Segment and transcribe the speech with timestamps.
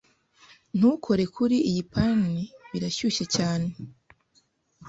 [0.77, 2.39] Ntukore kuri iyo pani!
[2.71, 3.67] Birashyushye cyane.